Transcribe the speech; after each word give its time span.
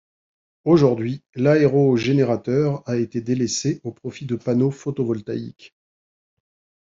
Aujourd'hui, 0.65 1.21
l'aéro-générateur 1.35 2.81
a 2.89 2.97
été 2.97 3.21
délaissé 3.21 3.81
au 3.83 3.91
profit 3.91 4.25
de 4.25 4.35
panneaux 4.35 4.71
photovoltaïques. 4.71 5.75